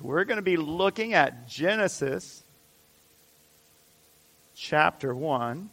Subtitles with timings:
[0.00, 2.44] We're going to be looking at Genesis
[4.54, 5.70] chapter 1.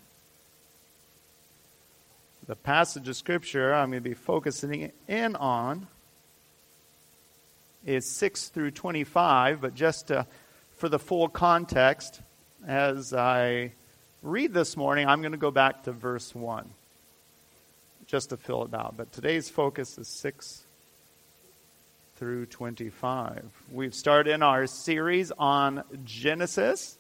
[2.48, 5.88] The passage of Scripture I'm going to be focusing in on
[7.86, 10.26] is 6 through 25, but just to,
[10.78, 12.22] for the full context,
[12.66, 13.74] as I
[14.24, 16.68] read this morning, I'm going to go back to verse 1
[18.08, 18.96] just to fill it out.
[18.98, 20.65] But today's focus is 6
[22.18, 23.44] through 25.
[23.72, 26.98] We've started in our series on Genesis.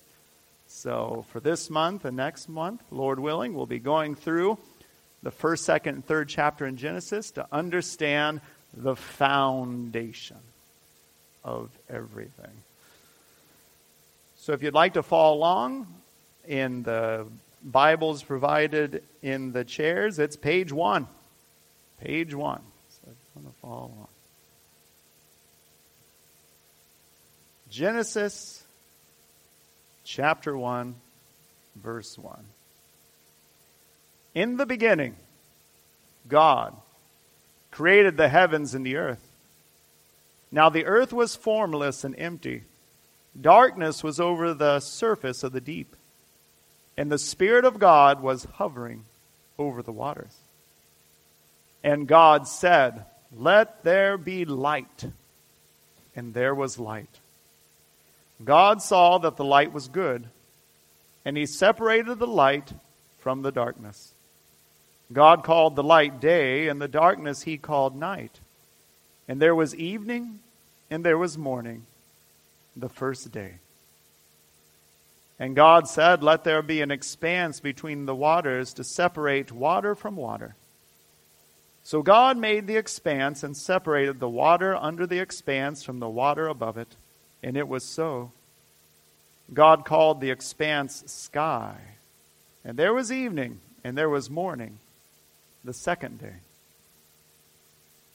[0.68, 4.58] So for this month and next month, Lord willing, we'll be going through
[5.24, 8.42] the first, second, and third chapter in Genesis to understand
[8.76, 10.38] the foundation
[11.44, 12.52] of everything.
[14.38, 15.88] So if you'd like to follow along
[16.46, 17.26] in the
[17.64, 21.08] Bibles provided in the chairs, it's page one.
[22.02, 22.62] Page one.
[22.90, 24.08] So I just want to follow along.
[27.76, 28.64] Genesis
[30.06, 30.96] chapter 1,
[31.76, 32.46] verse 1.
[34.34, 35.18] In the beginning,
[36.30, 36.74] God
[37.72, 39.20] created the heavens and the earth.
[40.54, 42.64] Now the earth was formless and empty.
[43.42, 45.98] Darkness was over the surface of the deep,
[46.96, 49.04] and the Spirit of God was hovering
[49.60, 50.38] over the waters.
[51.84, 53.04] And God said,
[53.36, 55.08] Let there be light.
[56.16, 57.20] And there was light.
[58.44, 60.28] God saw that the light was good,
[61.24, 62.74] and he separated the light
[63.18, 64.14] from the darkness.
[65.12, 68.40] God called the light day, and the darkness he called night.
[69.28, 70.40] And there was evening
[70.90, 71.86] and there was morning
[72.76, 73.56] the first day.
[75.40, 80.16] And God said, Let there be an expanse between the waters to separate water from
[80.16, 80.56] water.
[81.84, 86.48] So God made the expanse and separated the water under the expanse from the water
[86.48, 86.96] above it,
[87.46, 88.32] and it was so.
[89.54, 91.78] God called the expanse sky.
[92.66, 94.80] And there was evening, and there was morning,
[95.64, 96.38] the second day.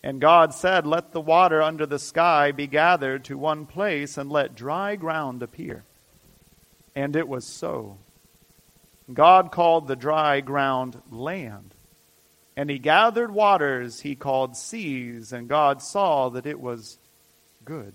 [0.02, 4.32] And God said, Let the water under the sky be gathered to one place, and
[4.32, 5.84] let dry ground appear.
[6.96, 7.98] And it was so.
[9.12, 11.72] God called the dry ground land.
[12.56, 16.98] And he gathered waters he called seas, and God saw that it was
[17.64, 17.94] good.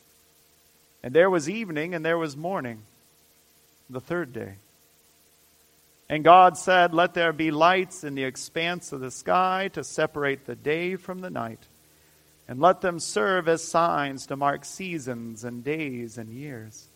[1.03, 2.83] And there was evening and there was morning,
[3.89, 4.55] the third day.
[6.09, 10.45] And God said, Let there be lights in the expanse of the sky to separate
[10.45, 11.65] the day from the night,
[12.47, 16.87] and let them serve as signs to mark seasons and days and years.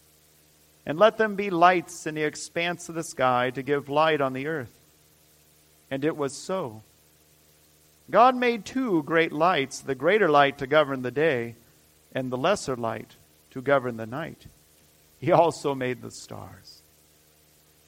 [0.85, 4.33] And let them be lights in the expanse of the sky to give light on
[4.33, 4.77] the earth.
[5.89, 6.83] And it was so.
[8.11, 11.55] God made two great lights the greater light to govern the day,
[12.13, 13.15] and the lesser light
[13.55, 14.47] to govern the night.
[15.17, 16.81] He also made the stars.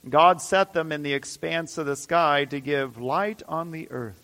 [0.08, 4.22] God set them in the expanse of the sky to give light on the earth,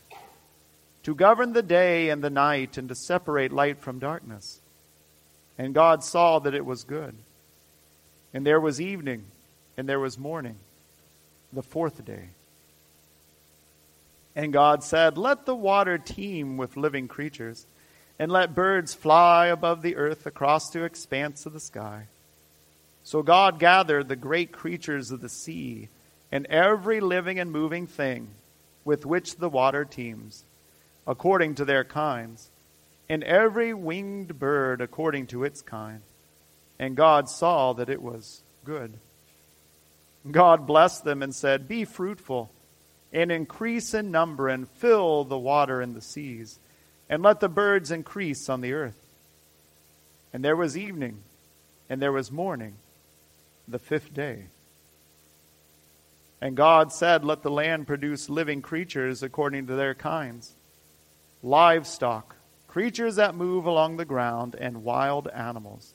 [1.04, 4.62] to govern the day and the night, and to separate light from darkness.
[5.58, 7.14] And God saw that it was good.
[8.34, 9.25] And there was evening,
[9.75, 10.56] and there was morning,
[11.52, 12.30] the fourth day.
[14.34, 17.68] And God said, Let the water teem with living creatures,
[18.19, 22.07] and let birds fly above the earth across the expanse of the sky.
[23.03, 25.90] So God gathered the great creatures of the sea
[26.31, 28.29] and every living and moving thing
[28.85, 30.44] with which the water teems,
[31.06, 32.50] according to their kinds,
[33.09, 36.01] and every winged bird according to its kind.
[36.80, 38.94] And God saw that it was good.
[40.30, 42.51] God blessed them and said, Be fruitful
[43.12, 46.60] and increase in number and fill the water and the seas,
[47.13, 48.98] and let the birds increase on the earth.
[50.33, 51.19] And there was evening,
[51.88, 52.74] and there was morning
[53.68, 54.45] the fifth day.
[56.42, 60.56] And God said, Let the land produce living creatures according to their kinds,
[61.44, 62.36] livestock,
[62.68, 65.94] creatures that move along the ground, and wild animals,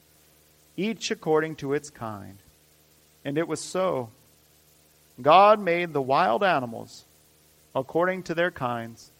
[0.77, 2.39] each according to its kind.
[3.25, 4.11] And it was so.
[5.21, 7.07] God made the wild animals
[7.75, 9.11] according to their kinds,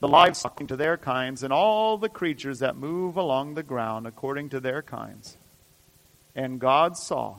[0.00, 4.48] the livestock to their kinds, and all the creatures that move along the ground according
[4.50, 5.36] to their kinds.
[6.36, 7.36] And God saw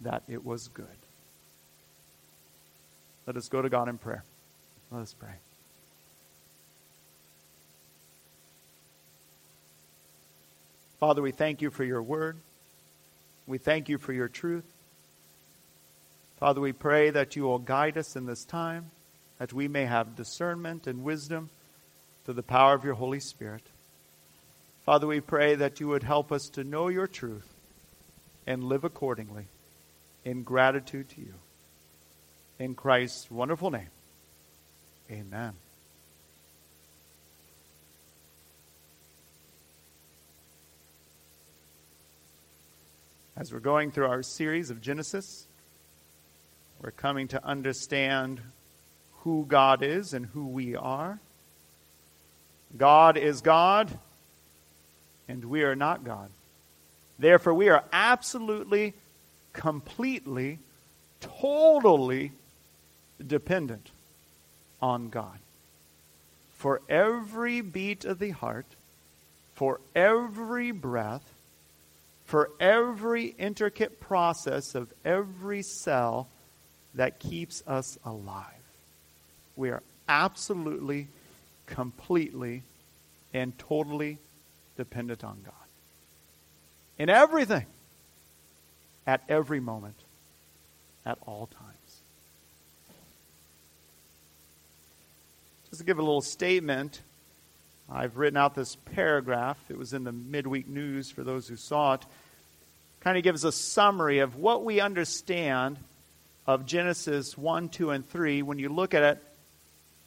[0.00, 0.86] that it was good.
[3.26, 4.24] Let us go to God in prayer.
[4.90, 5.34] Let us pray.
[10.98, 12.36] Father, we thank you for your word.
[13.46, 14.64] We thank you for your truth.
[16.38, 18.90] Father, we pray that you will guide us in this time
[19.38, 21.50] that we may have discernment and wisdom
[22.24, 23.62] through the power of your Holy Spirit.
[24.84, 27.48] Father, we pray that you would help us to know your truth
[28.46, 29.46] and live accordingly
[30.24, 31.34] in gratitude to you.
[32.58, 33.88] In Christ's wonderful name,
[35.10, 35.54] amen.
[43.36, 45.48] As we're going through our series of Genesis,
[46.80, 48.40] we're coming to understand
[49.24, 51.18] who God is and who we are.
[52.76, 53.90] God is God,
[55.28, 56.30] and we are not God.
[57.18, 58.92] Therefore, we are absolutely,
[59.52, 60.58] completely,
[61.20, 62.32] totally
[63.24, 63.90] dependent
[64.82, 65.38] on God.
[66.54, 68.66] For every beat of the heart,
[69.54, 71.24] for every breath,
[72.26, 76.28] for every intricate process of every cell
[76.94, 78.63] that keeps us alive.
[79.56, 81.08] We are absolutely,
[81.66, 82.62] completely,
[83.32, 84.18] and totally
[84.76, 85.54] dependent on God.
[86.98, 87.66] In everything,
[89.06, 89.96] at every moment,
[91.04, 91.74] at all times.
[95.70, 97.00] Just to give a little statement,
[97.90, 99.58] I've written out this paragraph.
[99.68, 102.06] It was in the midweek news for those who saw it.
[103.00, 105.78] Kind of gives a summary of what we understand
[106.46, 109.22] of Genesis 1, 2, and 3 when you look at it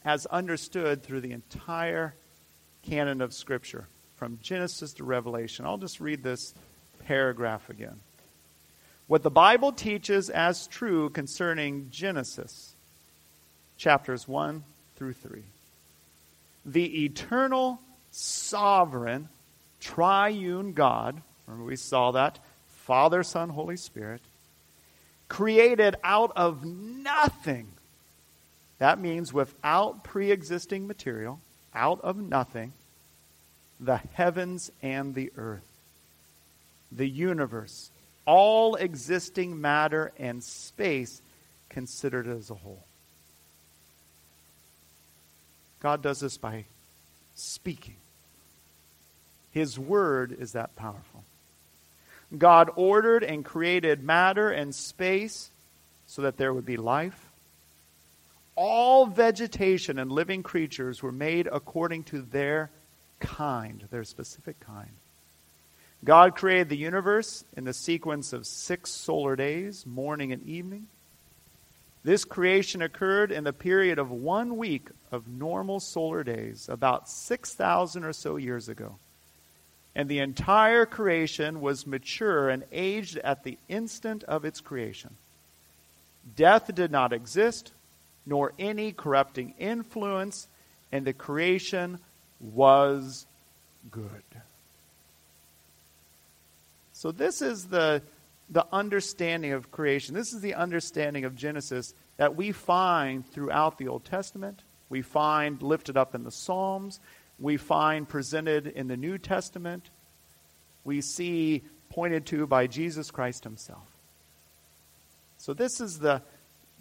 [0.07, 2.15] as understood through the entire
[2.83, 5.65] canon of Scripture, from Genesis to Revelation.
[5.65, 6.53] I'll just read this
[7.05, 7.99] paragraph again.
[9.07, 12.73] What the Bible teaches as true concerning Genesis,
[13.75, 14.63] chapters 1
[14.95, 15.43] through 3.
[16.65, 17.81] The eternal,
[18.11, 19.27] sovereign,
[19.81, 22.39] triune God, remember we saw that,
[22.85, 24.21] Father, Son, Holy Spirit,
[25.27, 27.67] created out of nothing
[28.79, 31.39] that means without pre existing material,
[31.73, 32.73] out of nothing,
[33.79, 35.67] the heavens and the earth,
[36.91, 37.91] the universe,
[38.25, 41.21] all existing matter and space
[41.69, 42.83] considered as a whole.
[45.79, 46.65] God does this by
[47.35, 47.95] speaking.
[49.51, 51.23] His word is that powerful.
[52.37, 55.49] God ordered and created matter and space
[56.07, 57.26] so that there would be life
[58.57, 62.71] all vegetation and living creatures were made according to their
[63.19, 64.91] kind, their specific kind.
[66.03, 70.87] God created the universe in the sequence of six solar days, morning and evening.
[72.03, 78.03] This creation occurred in the period of one week of normal solar days, about 6,000
[78.03, 78.95] or so years ago.
[79.95, 85.17] And the entire creation was mature and aged at the instant of its creation.
[86.35, 87.71] Death did not exist,
[88.27, 90.49] nor any corrupting influence,
[90.91, 91.97] and the creation
[92.41, 93.25] was
[93.89, 94.23] good.
[96.91, 98.01] So, this is the,
[98.49, 100.13] the understanding of creation.
[100.13, 104.63] This is the understanding of Genesis that we find throughout the Old Testament.
[104.89, 106.99] We find lifted up in the Psalms.
[107.39, 109.89] We find presented in the New Testament.
[110.83, 113.87] We see pointed to by Jesus Christ himself.
[115.37, 116.23] So, this is the,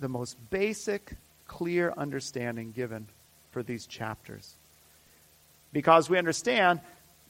[0.01, 1.13] the most basic
[1.47, 3.07] clear understanding given
[3.51, 4.55] for these chapters.
[5.73, 6.81] Because we understand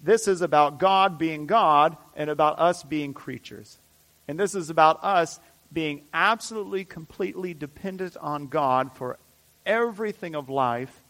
[0.02, 3.78] this is about God being God and about us being creatures.
[4.28, 5.40] And this is about us
[5.73, 9.18] being absolutely, completely dependent on God for
[9.64, 11.02] everything of life.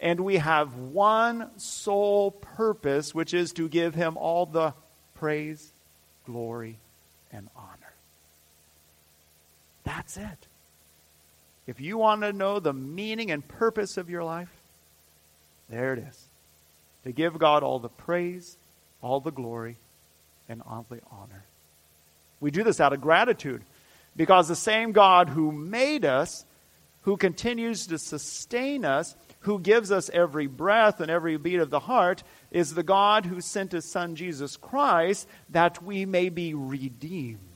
[0.00, 4.74] And we have one sole purpose, which is to give Him all the
[5.14, 5.72] praise,
[6.26, 6.78] glory,
[7.30, 7.94] and honor.
[9.84, 10.46] That's it.
[11.66, 14.50] If you want to know the meaning and purpose of your life,
[15.68, 16.28] there it is.
[17.04, 18.56] To give God all the praise,
[19.00, 19.76] all the glory,
[20.48, 21.44] and all the honor.
[22.40, 23.62] We do this out of gratitude
[24.16, 26.44] because the same God who made us,
[27.02, 31.80] who continues to sustain us, who gives us every breath and every beat of the
[31.80, 37.51] heart, is the God who sent his Son Jesus Christ that we may be redeemed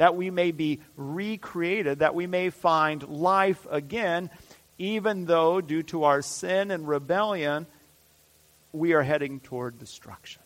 [0.00, 4.30] that we may be recreated, that we may find life again
[4.78, 7.66] even though, due to our sin and rebellion,
[8.72, 10.40] we are heading toward destruction.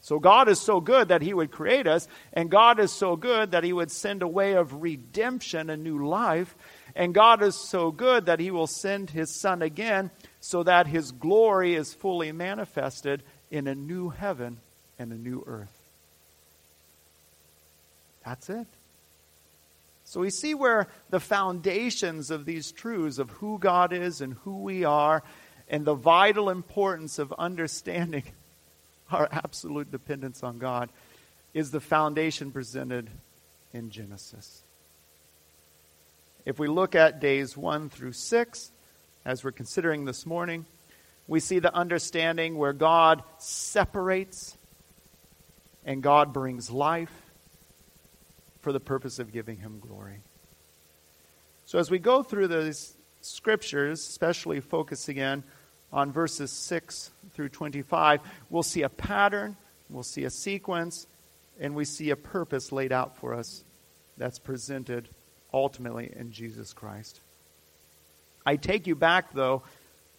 [0.00, 3.50] So God is so good that He would create us, and God is so good
[3.50, 6.54] that He would send a way of redemption, a new life,
[6.94, 11.10] and God is so good that He will send His Son again so that His
[11.10, 14.60] glory is fully manifested in a new heaven
[15.00, 15.73] and a new earth.
[18.24, 18.66] That's it.
[20.04, 24.58] So we see where the foundations of these truths of who God is and who
[24.60, 25.22] we are
[25.68, 28.24] and the vital importance of understanding
[29.10, 30.90] our absolute dependence on God
[31.54, 33.08] is the foundation presented
[33.72, 34.62] in Genesis.
[36.44, 38.72] If we look at days 1 through 6,
[39.24, 40.66] as we're considering this morning,
[41.26, 44.58] we see the understanding where God separates
[45.86, 47.23] and God brings life
[48.64, 50.20] for the purpose of giving him glory.
[51.66, 55.44] So as we go through these scriptures, especially focusing in
[55.92, 59.58] on verses 6 through 25, we'll see a pattern,
[59.90, 61.06] we'll see a sequence,
[61.60, 63.64] and we see a purpose laid out for us
[64.16, 65.10] that's presented
[65.52, 67.20] ultimately in Jesus Christ.
[68.46, 69.62] I take you back, though,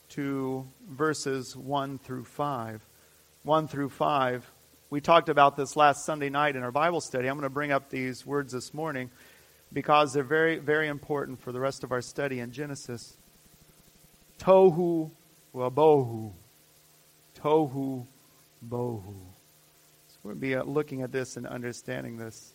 [0.09, 2.85] to verses 1 through 5.
[3.41, 4.51] 1 through 5
[4.89, 7.27] we talked about this last Sunday night in our Bible study.
[7.27, 9.09] I'm going to bring up these words this morning
[9.73, 13.17] because they're very, very important for the rest of our study in Genesis.
[14.39, 15.09] Tohu
[15.55, 16.31] wabohu.
[17.39, 18.05] Tohu
[18.67, 19.03] bohu.
[20.07, 22.53] So we'll be uh, looking at this and understanding this.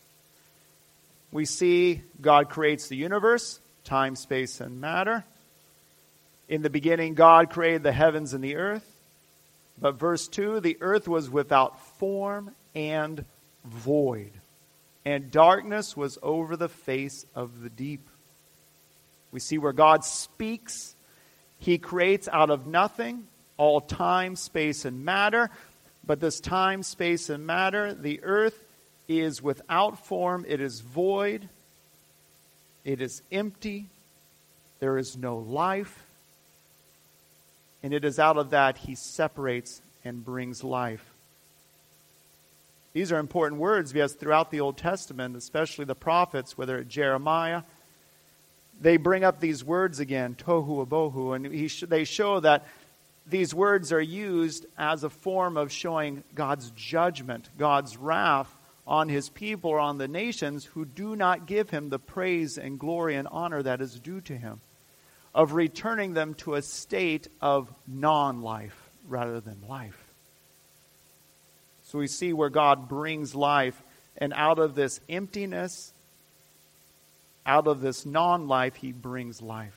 [1.32, 5.24] We see God creates the universe, time, space, and matter.
[6.48, 8.86] In the beginning, God created the heavens and the earth.
[9.80, 13.24] But verse 2 the earth was without form and
[13.64, 14.32] void,
[15.04, 18.08] and darkness was over the face of the deep.
[19.32, 20.94] We see where God speaks,
[21.58, 25.50] He creates out of nothing all time, space, and matter.
[26.06, 28.64] But this time, space, and matter, the earth
[29.06, 31.48] is without form, it is void,
[32.84, 33.86] it is empty,
[34.78, 36.06] there is no life.
[37.82, 41.04] And it is out of that he separates and brings life.
[42.92, 47.62] These are important words because throughout the Old Testament, especially the prophets, whether it's Jeremiah,
[48.80, 52.66] they bring up these words again, tohu abohu, and sh- they show that
[53.26, 58.52] these words are used as a form of showing God's judgment, God's wrath
[58.86, 62.78] on his people or on the nations who do not give him the praise and
[62.78, 64.60] glory and honor that is due to him
[65.34, 68.76] of returning them to a state of non life
[69.08, 69.96] rather than life.
[71.84, 73.80] So we see where God brings life,
[74.16, 75.92] and out of this emptiness,
[77.46, 79.74] out of this non life, He brings life.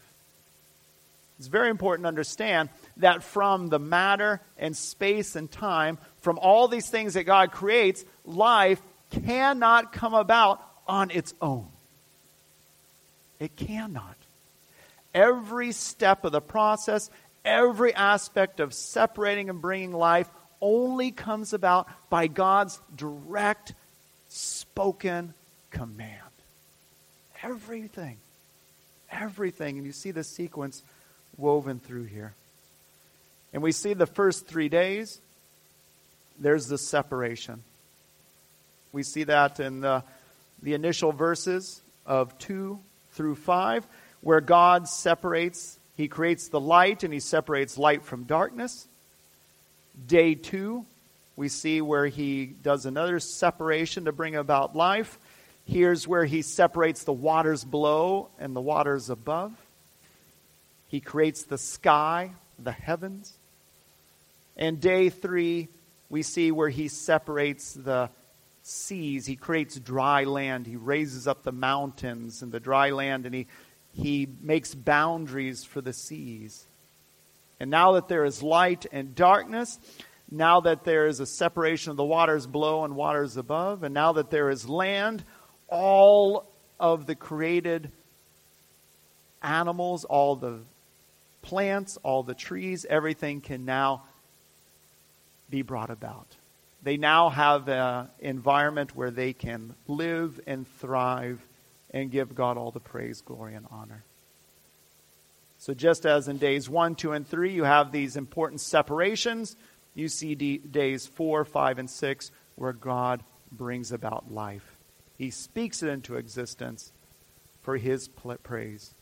[1.39, 6.67] It's very important to understand that from the matter and space and time, from all
[6.67, 11.67] these things that God creates, life cannot come about on its own.
[13.39, 14.15] It cannot
[15.13, 17.09] every step of the process,
[17.45, 20.29] every aspect of separating and bringing life
[20.61, 23.73] only comes about by God's direct
[24.29, 25.33] spoken
[25.71, 26.19] command.
[27.41, 28.17] Everything.
[29.11, 29.77] Everything.
[29.77, 30.81] And you see the sequence
[31.37, 32.33] woven through here.
[33.53, 35.19] And we see the first three days,
[36.39, 37.61] there's the separation.
[38.91, 40.03] We see that in the,
[40.61, 42.79] the initial verses of 2
[43.11, 43.85] through 5
[44.23, 48.87] where God separates, He creates the light and He separates light from darkness.
[50.07, 50.85] Day two,
[51.35, 55.19] we see where He does another separation to bring about life.
[55.65, 59.51] Here's where He separates the waters below and the waters above.
[60.87, 63.33] He creates the sky, the heavens.
[64.55, 65.67] And day three,
[66.09, 68.09] we see where He separates the
[68.61, 69.25] seas.
[69.25, 70.65] He creates dry land.
[70.65, 73.47] He raises up the mountains and the dry land, and He
[73.93, 76.65] he makes boundaries for the seas.
[77.59, 79.79] And now that there is light and darkness,
[80.29, 84.13] now that there is a separation of the waters below and waters above, and now
[84.13, 85.23] that there is land,
[85.67, 87.91] all of the created
[89.41, 90.59] animals, all the
[91.41, 94.03] plants, all the trees, everything can now
[95.49, 96.35] be brought about.
[96.81, 101.39] They now have an environment where they can live and thrive
[101.93, 104.03] and give God all the praise, glory, and honor.
[105.59, 109.55] So, just as in days 1, 2, and 3, you have these important separations,
[109.95, 114.75] you see d- days 4, 5, and 6 where God brings about life.
[115.17, 116.91] He speaks it into existence
[117.61, 118.93] for His pl- praise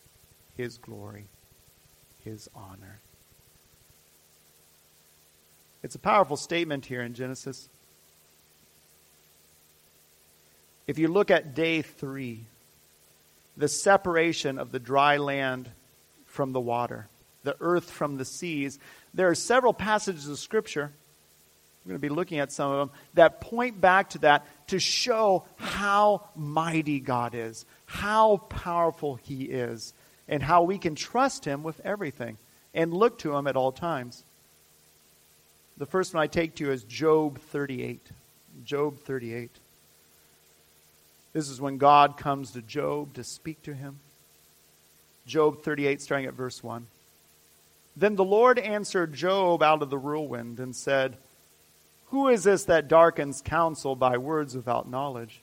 [0.62, 1.26] his glory,
[2.24, 3.00] his honor.
[5.84, 7.68] It's a powerful statement here in Genesis.
[10.86, 12.46] If you look at day three,
[13.62, 15.70] the separation of the dry land
[16.26, 17.08] from the water,
[17.44, 18.80] the earth from the seas,
[19.14, 20.92] there are several passages of Scripture,
[21.86, 24.80] we're going to be looking at some of them, that point back to that to
[24.80, 29.94] show how mighty God is, how powerful He is,
[30.28, 32.40] and how we can trust Him with everything
[32.74, 34.24] and look to Him at all times.
[35.78, 38.08] The first one I take to you is Job 38.
[38.64, 39.52] Job 38.
[41.34, 44.00] This is when God comes to Job to speak to him.
[45.26, 46.88] Job 38, starting at verse 1.
[47.96, 51.18] Then the Lord answered Job out of the whirlwind and said,
[52.08, 55.42] Who is this that darkens counsel by words without knowledge?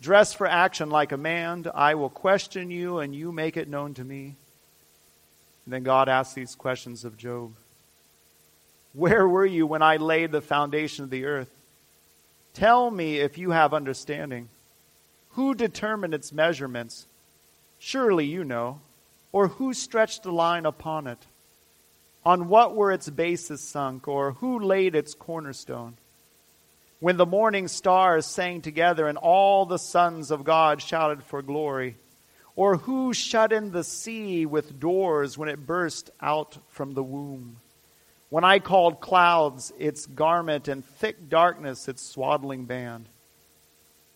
[0.00, 3.94] Dress for action like a man, I will question you, and you make it known
[3.94, 4.36] to me.
[5.64, 7.54] And then God asks these questions of Job
[8.92, 11.53] Where were you when I laid the foundation of the earth?
[12.54, 14.48] Tell me if you have understanding.
[15.30, 17.06] Who determined its measurements?
[17.78, 18.80] Surely you know.
[19.32, 21.18] Or who stretched the line upon it?
[22.24, 24.06] On what were its bases sunk?
[24.06, 25.96] Or who laid its cornerstone?
[27.00, 31.96] When the morning stars sang together and all the sons of God shouted for glory?
[32.54, 37.56] Or who shut in the sea with doors when it burst out from the womb?
[38.34, 43.08] When I called clouds its garment and thick darkness its swaddling band,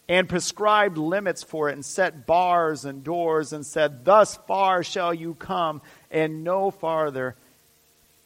[0.09, 5.15] and prescribed limits for it, and set bars and doors, and said, Thus far shall
[5.15, 7.37] you come, and no farther,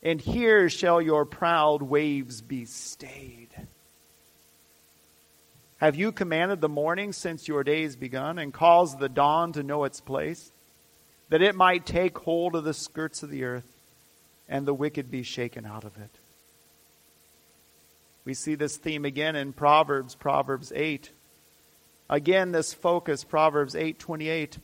[0.03, 3.51] and here shall your proud waves be stayed.
[5.77, 9.85] Have you commanded the morning since your days begun, and caused the dawn to know
[9.85, 10.53] its place,
[11.29, 13.72] that it might take hold of the skirts of the earth?
[14.53, 16.11] And the wicked be shaken out of it.
[18.27, 21.11] We see this theme again in Proverbs, Proverbs 8.
[22.11, 24.59] Again, this focus, Proverbs 8:28.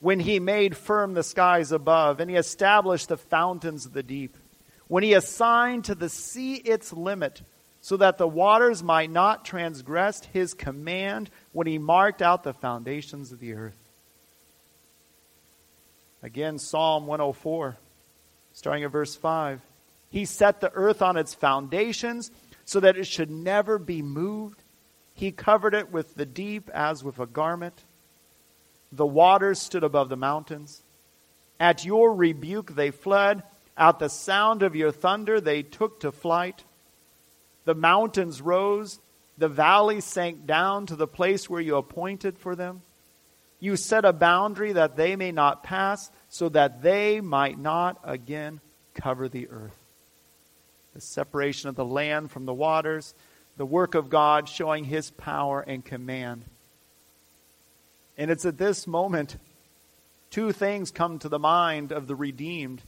[0.00, 4.38] When he made firm the skies above, and he established the fountains of the deep,
[4.88, 7.42] when he assigned to the sea its limit,
[7.82, 13.32] so that the waters might not transgress his command, when he marked out the foundations
[13.32, 13.78] of the earth.
[16.22, 17.76] Again, Psalm 104
[18.56, 19.60] starting at verse 5.
[20.08, 22.30] He set the earth on its foundations
[22.64, 24.62] so that it should never be moved.
[25.12, 27.84] He covered it with the deep as with a garment.
[28.90, 30.82] The waters stood above the mountains.
[31.60, 33.42] At your rebuke they fled.
[33.76, 36.64] At the sound of your thunder they took to flight.
[37.66, 39.00] The mountains rose.
[39.36, 42.80] The valleys sank down to the place where you appointed for them.
[43.60, 48.60] You set a boundary that they may not pass so that they might not again
[48.92, 49.78] cover the earth.
[50.92, 53.14] The separation of the land from the waters,
[53.56, 56.44] the work of God showing his power and command.
[58.18, 59.38] And it's at this moment
[60.28, 62.82] two things come to the mind of the redeemed.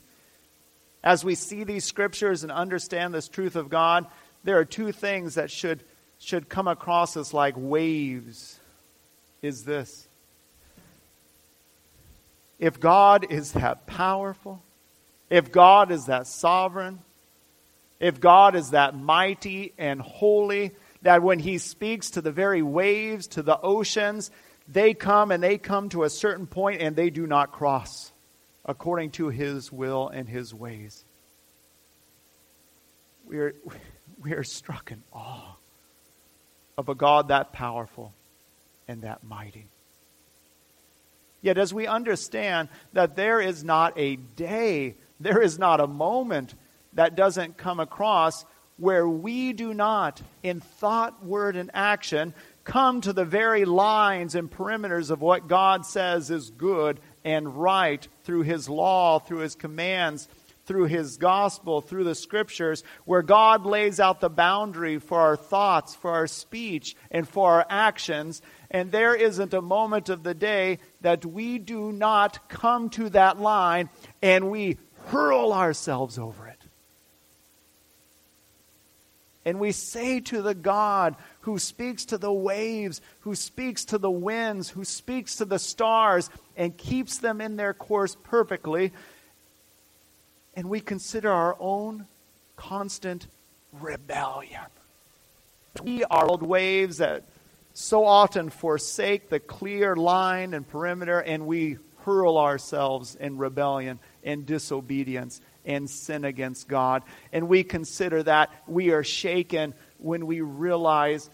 [1.03, 4.07] As we see these scriptures and understand this truth of God,
[4.45, 5.85] there are two things that should,
[6.19, 8.61] should come across us like waves.
[9.41, 10.08] Is this
[12.59, 14.63] if God is that powerful,
[15.31, 17.01] if God is that sovereign,
[18.01, 23.27] if God is that mighty and holy, that when He speaks to the very waves,
[23.29, 24.31] to the oceans,
[24.67, 28.13] they come and they come to a certain point and they do not cross
[28.65, 31.05] according to His will and His ways.
[33.27, 33.55] We are,
[34.23, 35.57] we are struck in awe
[36.77, 38.13] of a God that powerful
[38.87, 39.67] and that mighty.
[41.41, 46.55] Yet, as we understand that there is not a day, there is not a moment
[46.95, 48.45] that doesn't come across
[48.77, 52.33] where we do not, in thought, word, and action,
[52.65, 58.07] come to the very lines and perimeters of what God says is good and right
[58.23, 60.29] through His law, through His commands,
[60.65, 65.95] through His gospel, through the scriptures, where God lays out the boundary for our thoughts,
[65.95, 68.43] for our speech, and for our actions.
[68.71, 73.41] And there isn't a moment of the day that we do not come to that
[73.41, 73.89] line
[74.23, 76.59] and we hurl ourselves over it.
[79.45, 84.11] And we say to the God who speaks to the waves, who speaks to the
[84.11, 88.93] winds, who speaks to the stars, and keeps them in their course perfectly,
[90.55, 92.07] and we consider our own
[92.57, 93.27] constant
[93.73, 94.67] rebellion.
[95.83, 97.25] We are old waves that
[97.79, 104.45] so often forsake the clear line and perimeter, and we hurl ourselves in rebellion and
[104.45, 107.05] disobedience and sin against God.
[107.33, 111.31] And we consider that we are shaken when we realize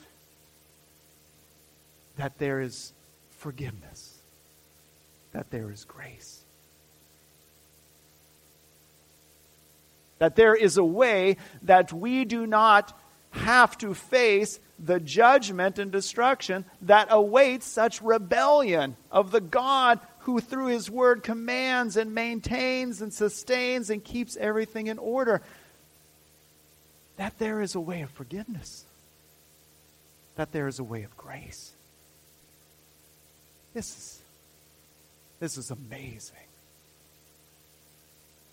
[2.18, 2.92] that there is
[3.38, 4.18] forgiveness,
[5.33, 6.42] that there is grace.
[10.18, 12.92] That there is a way that we do not
[13.30, 20.41] have to face the judgment and destruction that awaits such rebellion of the God who,
[20.41, 25.43] through His Word, commands and maintains and sustains and keeps everything in order.
[27.17, 28.85] That there is a way of forgiveness,
[30.37, 31.73] that there is a way of grace.
[33.75, 34.23] This is,
[35.41, 36.37] this is amazing.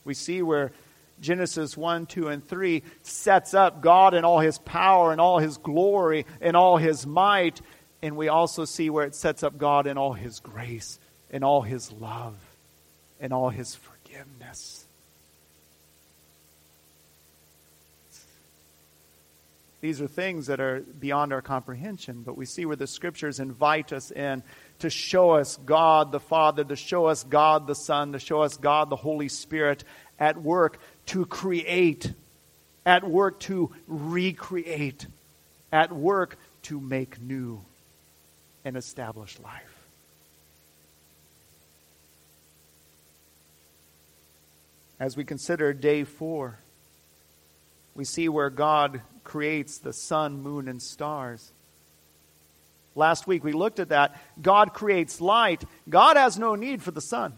[0.03, 0.71] We see where
[1.21, 5.57] Genesis 1, 2, and 3 sets up God in all his power and all his
[5.57, 7.61] glory and all his might.
[8.01, 11.61] And we also see where it sets up God in all his grace and all
[11.61, 12.35] his love
[13.19, 14.85] and all his forgiveness.
[19.81, 23.91] These are things that are beyond our comprehension, but we see where the scriptures invite
[23.91, 24.43] us in
[24.79, 28.57] to show us God the Father, to show us God the Son, to show us
[28.57, 29.83] God the Holy Spirit
[30.21, 32.13] at work to create,
[32.85, 35.07] at work to recreate,
[35.71, 37.59] at work to make new
[38.63, 39.75] and establish life.
[44.99, 46.59] As we consider day four,
[47.95, 51.51] we see where God creates the sun, moon, and stars.
[52.93, 54.21] Last week we looked at that.
[54.39, 55.63] God creates light.
[55.89, 57.33] God has no need for the sun.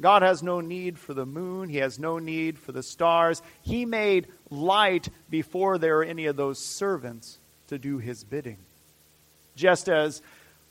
[0.00, 1.68] God has no need for the moon.
[1.68, 3.42] He has no need for the stars.
[3.62, 8.58] He made light before there were any of those servants to do his bidding.
[9.54, 10.20] Just as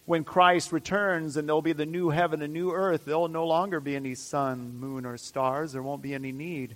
[0.06, 3.80] when Christ returns and there'll be the new heaven and new earth, there'll no longer
[3.80, 5.72] be any sun, moon, or stars.
[5.72, 6.76] There won't be any need.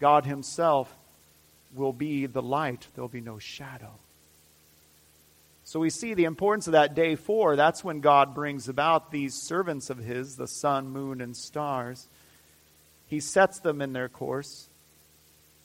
[0.00, 0.92] God Himself
[1.74, 2.88] will be the light.
[2.94, 3.92] There'll be no shadow.
[5.70, 7.54] So we see the importance of that day four.
[7.54, 12.08] That's when God brings about these servants of His, the sun, moon, and stars.
[13.06, 14.68] He sets them in their course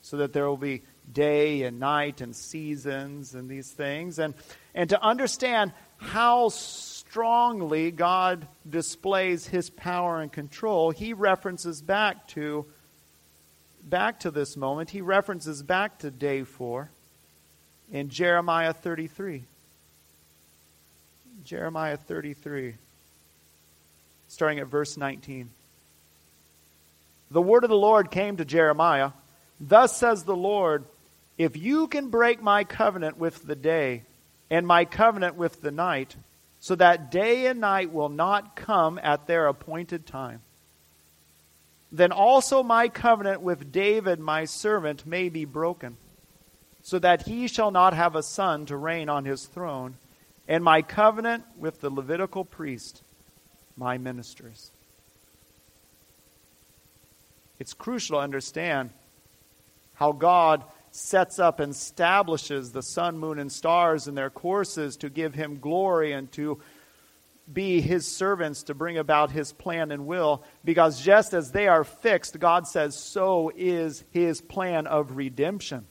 [0.04, 4.20] so that there will be day and night and seasons and these things.
[4.20, 4.36] And,
[4.76, 12.68] and to understand how strongly God displays his power and control, he references back to
[13.84, 14.92] back to this moment.
[14.92, 16.92] He references back to day 4
[17.92, 19.46] in Jeremiah 33.
[21.46, 22.76] Jeremiah 33
[24.28, 25.50] starting at verse 19.
[27.32, 29.12] The word of the Lord came to Jeremiah.
[29.60, 30.84] Thus says the Lord,
[31.38, 34.04] if you can break my covenant with the day
[34.50, 36.16] and my covenant with the night,
[36.60, 40.42] so that day and night will not come at their appointed time.
[41.92, 45.98] Then also my covenant with David my servant may be broken,
[46.82, 49.96] so that he shall not have a son to reign on his throne,
[50.48, 53.04] and my covenant with the Levitical priest,
[53.76, 54.72] my ministers.
[57.60, 58.92] It's crucial to understand
[59.94, 65.10] how God sets up and establishes the sun, moon, and stars in their courses to
[65.10, 66.60] give him glory and to
[67.52, 70.44] be his servants to bring about his plan and will.
[70.64, 75.86] Because just as they are fixed, God says, so is his plan of redemption.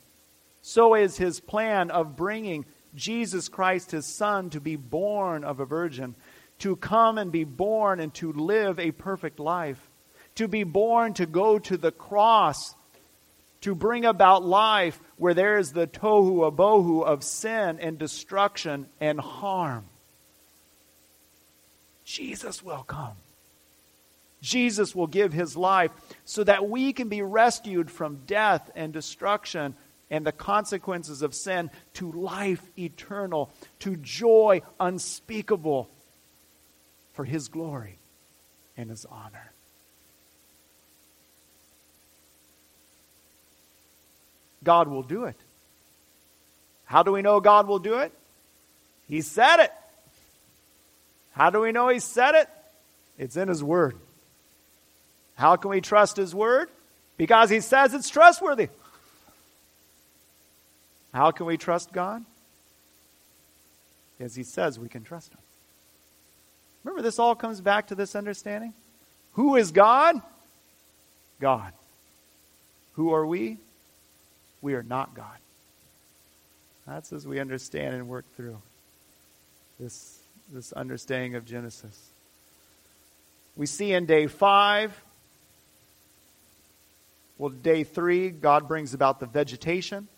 [0.62, 5.66] So is his plan of bringing Jesus Christ, his son, to be born of a
[5.66, 6.14] virgin,
[6.60, 9.90] to come and be born and to live a perfect life,
[10.36, 12.74] to be born to go to the cross
[13.64, 19.18] to bring about life where there is the tohu abohu of sin and destruction and
[19.18, 19.86] harm.
[22.04, 23.16] Jesus will come.
[24.42, 25.92] Jesus will give his life
[26.26, 29.74] so that we can be rescued from death and destruction
[30.14, 33.50] and the consequences of sin to life eternal,
[33.80, 35.90] to joy unspeakable
[37.14, 37.98] for his glory
[38.76, 39.50] and his honor.
[44.62, 45.36] God will do it.
[46.84, 48.12] How do we know God will do it?
[49.08, 49.72] He said it.
[51.32, 52.48] How do we know He said it?
[53.18, 53.96] It's in His Word.
[55.34, 56.68] How can we trust His Word?
[57.16, 58.68] Because He says it's trustworthy.
[61.14, 62.22] How can we trust God?
[64.18, 65.40] Because He says we can trust Him.
[66.82, 68.74] Remember, this all comes back to this understanding.
[69.32, 70.20] Who is God?
[71.40, 71.72] God.
[72.92, 73.56] Who are we?
[74.64, 75.36] we are not God.
[76.86, 78.56] That's as we understand and work through
[79.78, 80.18] this,
[80.50, 82.10] this understanding of Genesis.
[83.56, 84.98] We see in day five,
[87.36, 90.08] well, day three, God brings about the vegetation,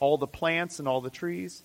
[0.00, 1.62] all the plants and all the trees.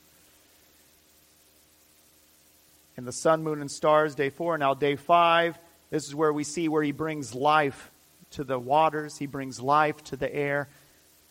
[2.97, 4.57] And the sun, moon, and stars, day four.
[4.57, 5.57] Now, day five,
[5.89, 7.91] this is where we see where he brings life
[8.31, 10.67] to the waters, he brings life to the air.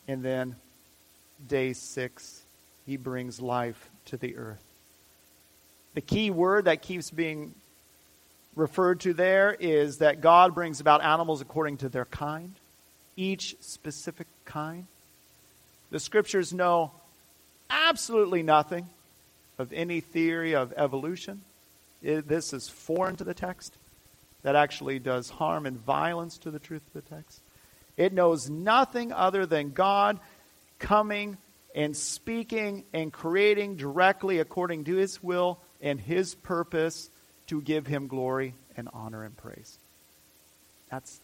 [0.08, 0.56] And then
[1.46, 2.42] day six,
[2.86, 4.62] he brings life to the earth.
[5.94, 7.54] The key word that keeps being
[8.56, 12.54] referred to there is that God brings about animals according to their kind,
[13.16, 14.86] each specific kind.
[15.94, 16.90] The scriptures know
[17.70, 18.88] absolutely nothing
[19.58, 21.42] of any theory of evolution.
[22.02, 23.78] It, this is foreign to the text.
[24.42, 27.40] That actually does harm and violence to the truth of the text.
[27.96, 30.18] It knows nothing other than God
[30.80, 31.38] coming
[31.76, 37.08] and speaking and creating directly according to his will and his purpose
[37.46, 39.78] to give him glory and honor and praise.
[40.90, 41.20] That's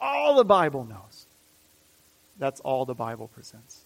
[0.00, 1.26] all the Bible knows.
[2.38, 3.82] That's all the Bible presents.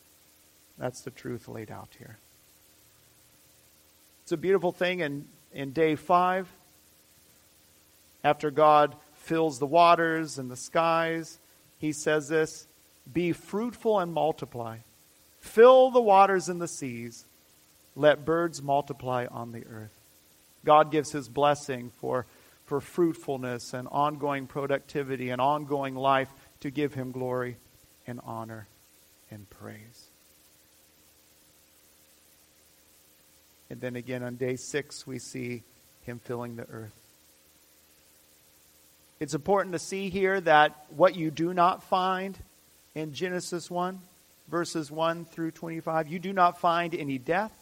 [0.80, 2.18] That's the truth laid out here.
[4.22, 6.48] It's a beautiful thing in, in day five.
[8.24, 11.38] After God fills the waters and the skies,
[11.78, 12.66] he says this
[13.12, 14.78] Be fruitful and multiply.
[15.40, 17.26] Fill the waters and the seas.
[17.94, 19.94] Let birds multiply on the earth.
[20.64, 22.26] God gives his blessing for,
[22.64, 27.56] for fruitfulness and ongoing productivity and ongoing life to give him glory
[28.06, 28.68] and honor
[29.30, 30.09] and praise.
[33.70, 35.62] And then again on day six, we see
[36.02, 36.94] him filling the earth.
[39.20, 42.36] It's important to see here that what you do not find
[42.94, 44.00] in Genesis 1,
[44.48, 47.52] verses 1 through 25, you do not find any death,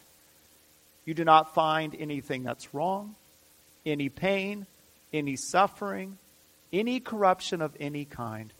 [1.05, 3.15] you do not find anything that's wrong,
[3.85, 4.65] any pain,
[5.13, 6.17] any suffering,
[6.71, 8.51] any corruption of any kind.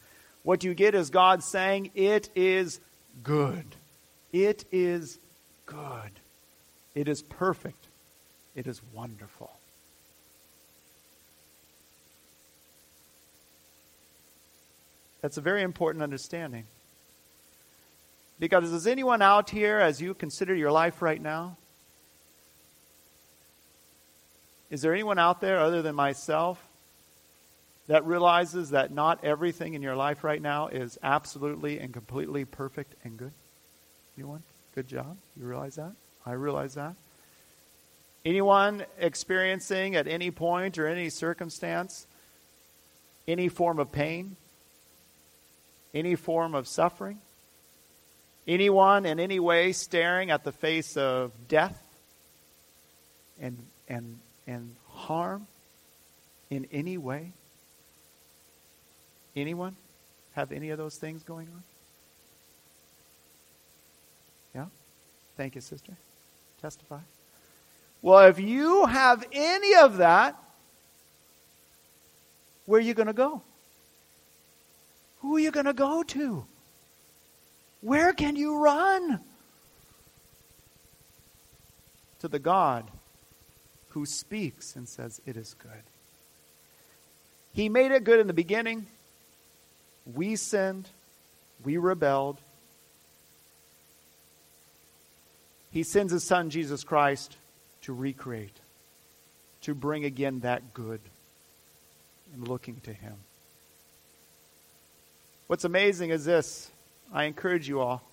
[0.43, 2.79] What you get is God saying, It is
[3.23, 3.65] good.
[4.31, 5.19] It is
[5.65, 6.11] good.
[6.95, 7.87] It is perfect.
[8.55, 9.51] It is wonderful.
[15.21, 16.65] That's a very important understanding.
[18.39, 21.57] Because is anyone out here, as you consider your life right now,
[24.69, 26.63] Is there anyone out there other than myself
[27.87, 32.93] that realizes that not everything in your life right now is absolutely and completely perfect
[33.03, 33.31] and good?
[34.17, 34.43] Anyone?
[34.75, 35.17] Good job.
[35.39, 35.93] You realize that?
[36.25, 36.95] I realize that.
[38.25, 42.05] Anyone experiencing at any point or any circumstance
[43.27, 44.35] any form of pain?
[45.93, 47.19] Any form of suffering?
[48.47, 51.79] Anyone in any way staring at the face of death
[53.39, 55.45] and, and and harm
[56.49, 57.31] in any way?
[59.35, 59.75] Anyone
[60.33, 61.63] have any of those things going on?
[64.55, 64.65] Yeah?
[65.37, 65.93] Thank you, sister.
[66.61, 66.99] Testify.
[68.01, 70.35] Well, if you have any of that,
[72.65, 73.41] where are you going to go?
[75.19, 76.45] Who are you going to go to?
[77.81, 79.19] Where can you run?
[82.19, 82.85] To the God
[83.89, 85.83] who speaks and says, It is good.
[87.53, 88.87] He made it good in the beginning.
[90.05, 90.89] We sinned.
[91.63, 92.39] We rebelled.
[95.71, 97.37] He sends his son, Jesus Christ,
[97.81, 98.59] to recreate,
[99.61, 101.01] to bring again that good,
[102.33, 103.15] and looking to him.
[105.47, 106.71] What's amazing is this
[107.13, 108.03] I encourage you all.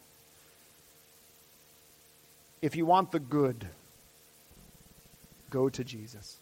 [2.62, 3.66] If you want the good,
[5.50, 6.38] go to Jesus.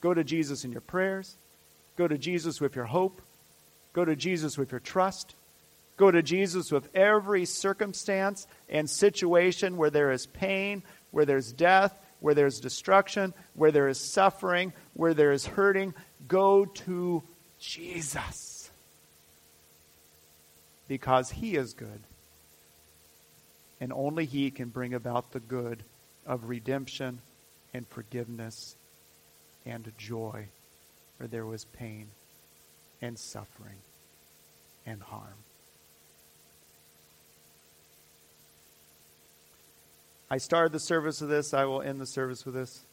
[0.00, 1.36] Go to Jesus in your prayers.
[1.96, 3.20] Go to Jesus with your hope.
[3.92, 5.34] Go to Jesus with your trust.
[6.02, 11.96] Go to Jesus with every circumstance and situation where there is pain, where there's death,
[12.18, 15.94] where there's destruction, where there is suffering, where there is hurting.
[16.26, 17.22] Go to
[17.60, 18.68] Jesus.
[20.88, 22.00] Because He is good.
[23.80, 25.84] And only He can bring about the good
[26.26, 27.20] of redemption
[27.72, 28.74] and forgiveness
[29.64, 30.48] and joy
[31.18, 32.08] where there was pain
[33.00, 33.78] and suffering
[34.84, 35.44] and harm.
[40.32, 41.52] I started the service with this.
[41.52, 42.86] I will end the service with this.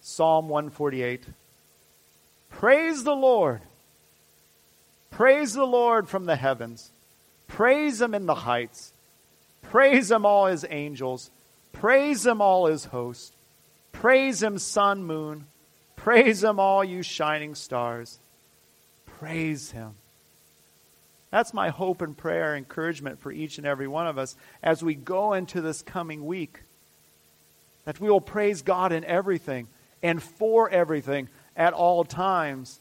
[0.00, 1.26] Psalm 148.
[2.48, 3.60] Praise the Lord.
[5.10, 6.90] Praise the Lord from the heavens.
[7.48, 8.94] Praise him in the heights.
[9.60, 11.30] Praise him, all his angels.
[11.72, 13.32] Praise him, all his hosts.
[13.92, 15.44] Praise him, sun, moon.
[15.96, 18.18] Praise him, all you shining stars.
[19.04, 19.96] praise Him.
[21.30, 24.94] That's my hope and prayer, encouragement for each and every one of us as we
[24.94, 26.62] go into this coming week.
[27.84, 29.68] That we will praise God in everything
[30.02, 32.80] and for everything at all times.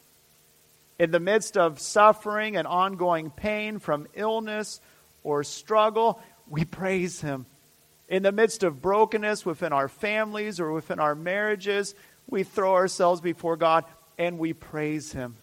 [1.00, 4.80] In the midst of suffering and ongoing pain from illness
[5.24, 7.46] or struggle, we praise Him.
[8.10, 11.94] In the midst of brokenness within our families or within our marriages,
[12.28, 13.84] we throw ourselves before God
[14.18, 15.36] and we praise Him.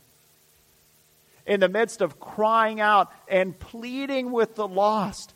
[1.47, 5.35] In the midst of crying out and pleading with the lost,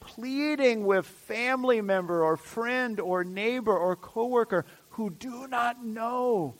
[0.00, 6.54] pleading with family member or friend or neighbor or coworker who do not know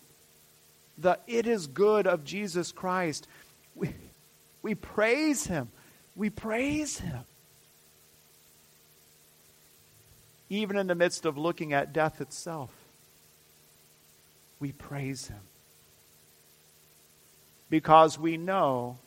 [0.99, 3.27] the it is good of Jesus Christ,
[3.75, 3.95] we,
[4.63, 5.71] we praise Him.
[6.15, 7.21] We praise Him.
[10.51, 12.71] Even in the midst of looking at death itself,
[14.59, 15.41] we praise Him.
[17.70, 18.98] Because we know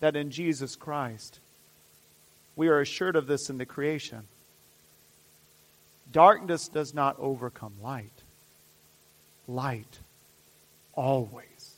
[0.00, 1.40] that in Jesus Christ,
[2.54, 4.22] we are assured of this in the creation.
[6.12, 8.12] Darkness does not overcome light.
[9.48, 9.98] Light
[10.94, 11.76] always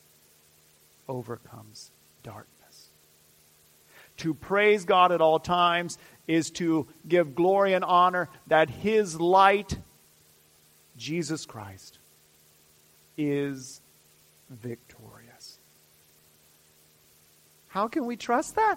[1.08, 1.90] overcomes
[2.22, 2.88] darkness.
[4.18, 9.76] To praise God at all times is to give glory and honor that His light,
[10.96, 11.98] Jesus Christ,
[13.16, 13.80] is
[14.50, 15.11] victorious.
[17.72, 18.76] How can we trust that?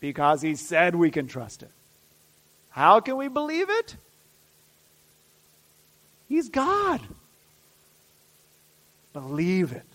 [0.00, 1.70] Because He said we can trust it.
[2.70, 3.96] How can we believe it?
[6.28, 7.00] He's God.
[9.12, 9.86] Believe it.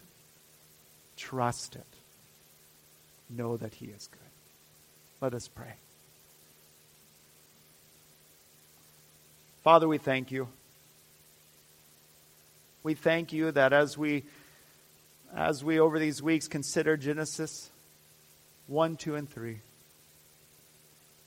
[1.18, 1.86] Trust it.
[3.30, 4.20] Know that He is good.
[5.20, 5.74] Let us pray.
[9.62, 10.48] Father, we thank you.
[12.82, 14.24] We thank you that as we
[15.36, 17.70] as we over these weeks consider Genesis
[18.68, 19.60] 1, 2, and 3,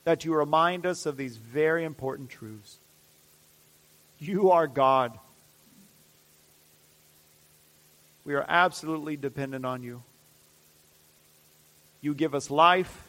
[0.05, 2.79] that you remind us of these very important truths.
[4.19, 5.19] You are God.
[8.25, 10.03] We are absolutely dependent on you.
[12.01, 13.03] You give us life.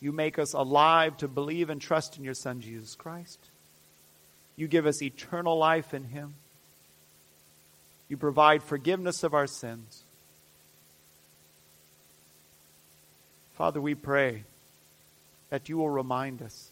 [0.00, 3.38] You make us alive to believe and trust in your Son, Jesus Christ.
[4.56, 6.34] You give us eternal life in Him.
[8.08, 10.02] You provide forgiveness of our sins.
[13.54, 14.44] Father, we pray
[15.50, 16.70] that you will remind us.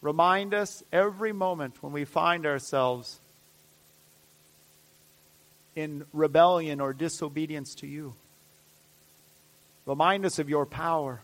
[0.00, 3.18] Remind us every moment when we find ourselves
[5.74, 8.14] in rebellion or disobedience to you.
[9.86, 11.20] Remind us of your power.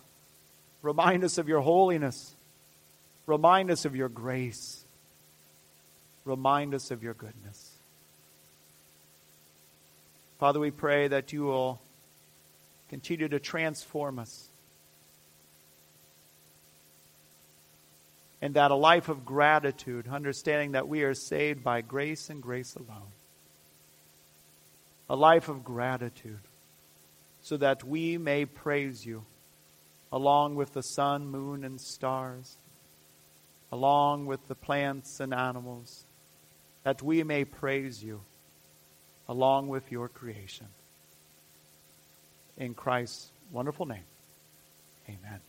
[0.82, 2.34] Remind us of your holiness.
[3.26, 4.84] Remind us of your grace.
[6.24, 7.73] Remind us of your goodness.
[10.38, 11.80] Father, we pray that you will
[12.88, 14.48] continue to transform us.
[18.42, 22.74] And that a life of gratitude, understanding that we are saved by grace and grace
[22.74, 23.12] alone
[25.08, 26.40] a life of gratitude,
[27.42, 29.24] so that we may praise you
[30.10, 32.56] along with the sun, moon, and stars,
[33.70, 36.06] along with the plants and animals,
[36.84, 38.20] that we may praise you
[39.28, 40.66] along with your creation.
[42.56, 44.04] In Christ's wonderful name,
[45.08, 45.40] amen.